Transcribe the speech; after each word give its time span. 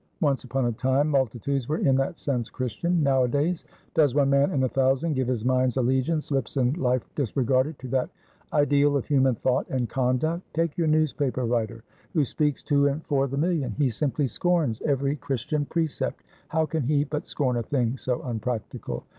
Once 0.19 0.43
upon 0.45 0.65
a 0.65 0.71
time, 0.71 1.07
multitudes 1.07 1.69
were 1.69 1.77
in 1.77 1.95
that 1.95 2.17
sense 2.17 2.49
Christian. 2.49 3.03
Nowadays, 3.03 3.65
does 3.93 4.15
one 4.15 4.31
man 4.31 4.49
in 4.51 4.63
a 4.63 4.67
thousand 4.67 5.13
give 5.13 5.27
his 5.27 5.45
mind's 5.45 5.77
allegiance 5.77 6.31
(lips 6.31 6.57
and 6.57 6.75
life 6.75 7.07
disregarded) 7.13 7.77
to 7.77 7.87
that 7.89 8.09
ideal 8.51 8.97
of 8.97 9.05
human 9.05 9.35
thought 9.35 9.69
and 9.69 9.87
conduct? 9.89 10.41
Take 10.55 10.75
your 10.75 10.87
newspaper 10.87 11.45
writer, 11.45 11.83
who 12.13 12.25
speaks 12.25 12.63
to 12.63 12.87
and 12.87 13.05
for 13.05 13.27
the 13.27 13.37
million; 13.37 13.73
he 13.77 13.91
simply 13.91 14.25
scorns 14.25 14.81
every 14.87 15.15
Christian 15.17 15.65
precept. 15.67 16.23
How 16.47 16.65
can 16.65 16.81
he 16.81 17.03
but 17.03 17.27
scorn 17.27 17.55
a 17.57 17.61
thing 17.61 17.95
so 17.95 18.23
unpractical? 18.23 19.03